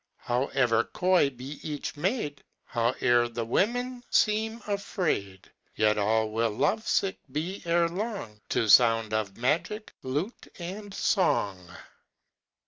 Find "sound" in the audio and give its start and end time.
8.67-9.13